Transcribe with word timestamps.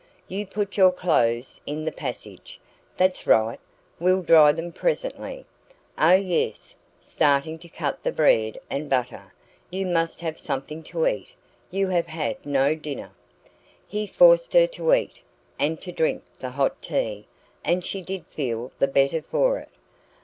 "You 0.27 0.47
put 0.47 0.77
your 0.77 0.91
clothes 0.91 1.61
in 1.67 1.85
the 1.85 1.91
passage? 1.91 2.59
That's 2.97 3.27
right. 3.27 3.59
We'll 3.99 4.23
dry 4.23 4.51
them 4.51 4.71
presently. 4.71 5.45
Oh, 5.95 6.15
yes" 6.15 6.73
starting 7.03 7.59
to 7.59 7.69
cut 7.69 8.03
bread 8.15 8.59
and 8.67 8.89
butter 8.89 9.31
"you 9.69 9.85
must 9.85 10.21
have 10.21 10.39
something 10.39 10.81
to 10.85 11.05
eat. 11.05 11.27
You 11.69 11.89
have 11.89 12.07
had 12.07 12.43
no 12.47 12.73
dinner." 12.73 13.13
He 13.87 14.07
forced 14.07 14.53
her 14.53 14.65
to 14.65 14.91
eat, 14.95 15.21
and 15.59 15.79
to 15.83 15.91
drink 15.91 16.23
the 16.39 16.49
hot 16.49 16.81
tea, 16.81 17.27
and 17.63 17.85
she 17.85 18.01
did 18.01 18.25
feel 18.25 18.71
the 18.79 18.87
better 18.87 19.21
for 19.21 19.59
it. 19.59 19.69